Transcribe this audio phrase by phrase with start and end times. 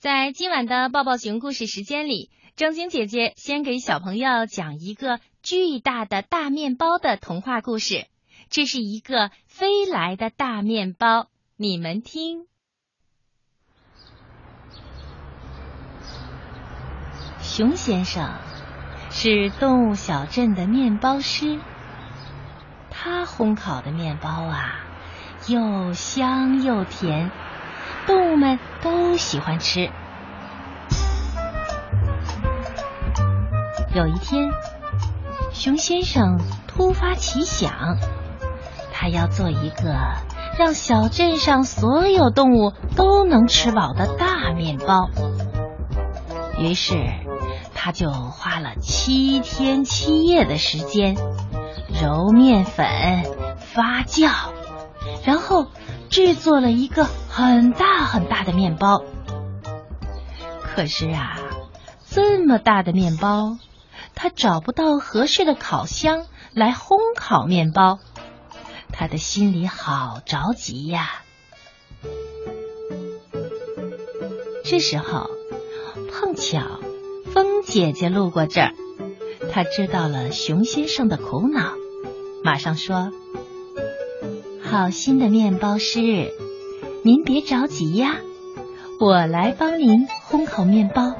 [0.00, 8.06] 在今晚的抱抱熊故事时间里，正经姐姐先给小朋友讲一个巨大的大面包的童话故事。
[8.48, 11.26] 这是一个飞来的大面包，
[11.58, 12.46] 你们听。
[17.42, 18.38] 熊先生
[19.10, 21.60] 是动物小镇的面包师，
[22.88, 24.80] 他烘烤的面包啊，
[25.46, 27.30] 又香又甜。
[28.06, 28.58] 动物们
[29.20, 29.90] 喜欢吃。
[33.94, 34.50] 有一天，
[35.52, 37.98] 熊先生突发奇想，
[38.92, 39.94] 他要做一个
[40.58, 45.10] 让小镇上所有动物都能吃饱的大面包。
[46.58, 46.94] 于是，
[47.74, 51.16] 他就花了七天七夜的时间
[52.02, 52.86] 揉面粉、
[53.58, 54.30] 发酵，
[55.24, 55.66] 然后。
[56.10, 59.04] 制作了一个很大很大的面包，
[60.74, 61.38] 可是啊，
[62.08, 63.58] 这么大的面包，
[64.14, 67.98] 他找不到合适的烤箱来烘烤面包，
[68.92, 71.22] 他的心里好着急呀。
[74.64, 75.28] 这时候，
[76.12, 76.60] 碰巧
[77.34, 78.72] 风姐姐路过这儿，
[79.52, 81.74] 她知道了熊先生的苦恼，
[82.44, 83.10] 马上说。
[84.62, 86.32] 好心的面包师，
[87.02, 88.20] 您别着急呀，
[89.00, 91.14] 我来帮您烘烤面包。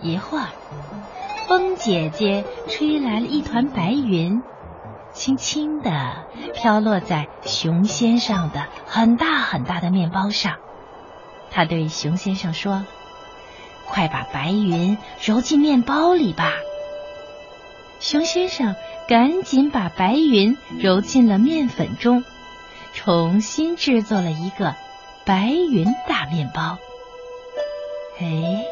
[0.00, 0.46] 一会儿，
[1.48, 4.40] 风姐姐吹来了一团白云，
[5.12, 5.90] 轻轻的
[6.54, 10.58] 飘落在熊先生的很大很大的面包上。
[11.50, 12.84] 她对熊先生说
[13.84, 16.52] ：“快把白云揉进面包里吧。”
[17.98, 18.76] 熊先生。
[19.06, 22.24] 赶紧把白云揉进了面粉中，
[22.94, 24.74] 重新制作了一个
[25.26, 26.78] 白云大面包。
[28.20, 28.64] 哎，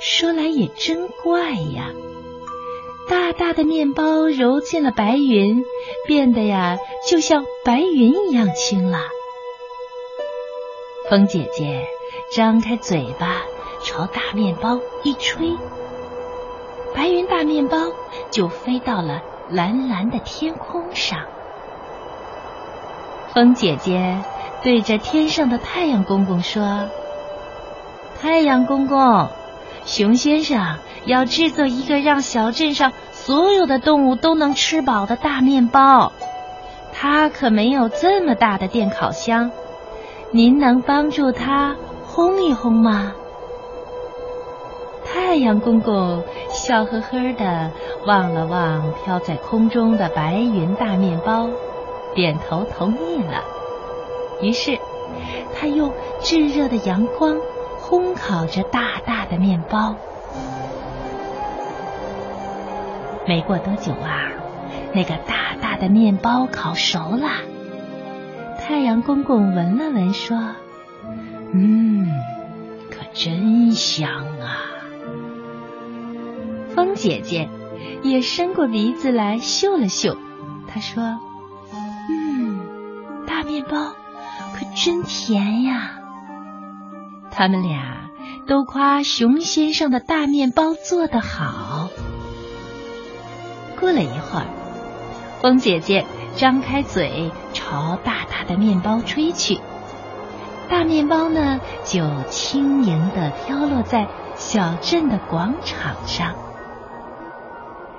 [0.00, 1.90] 说来也真怪呀，
[3.08, 5.64] 大大的面包揉进了白云，
[6.06, 6.78] 变得呀
[7.08, 8.98] 就像白云一样轻了。
[11.08, 11.86] 风姐姐
[12.34, 13.42] 张开嘴巴
[13.84, 15.56] 朝大面包一吹，
[16.94, 17.78] 白云大面包
[18.30, 19.22] 就飞到了。
[19.48, 21.20] 蓝蓝的天空上，
[23.32, 24.18] 风姐姐
[24.62, 26.88] 对着天上的太阳公公说
[28.20, 29.28] ：“太阳公公，
[29.84, 36.12] 熊先生要制作一个让小镇上所有的动物都能吃饱的大面包，
[36.92, 39.52] 他可没有这么大的电烤箱，
[40.32, 41.76] 您能帮助他
[42.12, 43.12] 烘一烘吗？”
[45.06, 47.70] 太阳公公笑呵呵的
[48.04, 51.48] 望了望飘在空中的白云大面包，
[52.14, 53.44] 点头同意了。
[54.42, 54.78] 于是，
[55.54, 55.92] 他用
[56.22, 57.36] 炙热的阳光
[57.80, 59.96] 烘烤着大大的面包。
[63.26, 64.30] 没过多久啊，
[64.92, 67.28] 那个大大的面包烤熟了。
[68.58, 70.36] 太阳公公闻了闻，说
[71.52, 72.08] ：“嗯，
[72.90, 74.10] 可真香
[74.40, 74.74] 啊！”
[76.74, 77.48] 风姐姐
[78.02, 80.16] 也伸过鼻子来嗅了嗅，
[80.68, 81.18] 她说
[82.10, 82.60] ：“嗯，
[83.26, 83.94] 大面包
[84.56, 85.90] 可真甜呀。”
[87.30, 88.08] 他们俩
[88.48, 91.90] 都夸熊先生的大面包做得好。
[93.78, 94.46] 过了一会儿，
[95.42, 99.60] 风姐姐张开嘴朝大大的面包吹去，
[100.70, 106.34] 大面包呢就轻盈的飘落在小镇的广场上。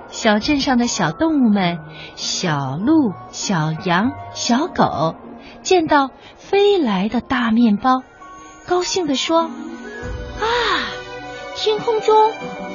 [0.09, 1.79] 小镇上的小动物们，
[2.15, 5.15] 小鹿、小羊、小狗，
[5.61, 6.09] 见到
[6.49, 8.03] 飞来的大面包，
[8.67, 9.41] 高兴地说
[10.39, 10.47] ：“啊，
[11.57, 12.31] 天空中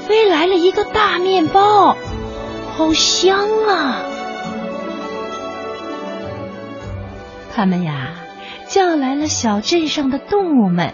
[0.07, 1.97] 飞来了一个大面包，
[2.77, 4.03] 好香啊！”
[7.57, 8.15] 他们呀，
[8.69, 10.93] 叫来了小镇上的动物们，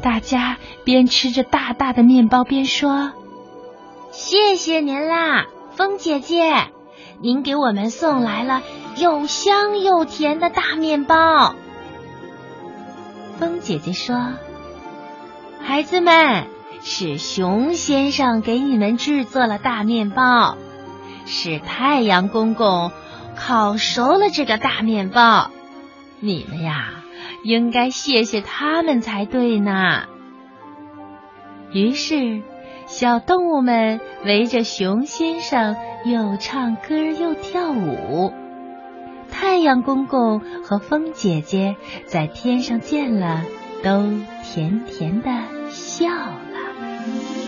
[0.00, 3.12] 大家边吃着大大的面包边说。
[4.10, 6.68] 谢谢您啦，风姐姐，
[7.20, 8.62] 您给我们送来了
[8.96, 11.54] 又香又甜的大面包。
[13.40, 14.34] 风姐姐说
[15.64, 16.46] ：“孩子们，
[16.82, 20.58] 是熊先生给你们制作了大面包，
[21.24, 22.92] 是太阳公公
[23.34, 25.50] 烤熟了这个大面包，
[26.20, 27.02] 你们呀，
[27.42, 30.04] 应该谢谢他们才对呢。”
[31.72, 32.42] 于是。
[32.86, 38.34] 小动物们围着熊先生，又唱歌又跳舞。
[39.40, 43.42] 太阳公公和风姐姐在天上见了
[43.82, 44.04] 都
[44.44, 45.30] 甜甜的
[45.70, 47.39] 笑了。